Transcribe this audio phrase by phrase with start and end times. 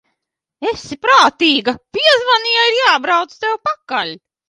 [0.69, 4.21] Esi prātīga, piezvani, ja ir jābrauc tev pakaļ.